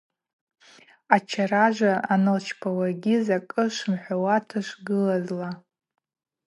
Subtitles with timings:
[1.15, 5.49] Ачаражвра анылчпауагьи закӏы швымхӏвауата швгылазла.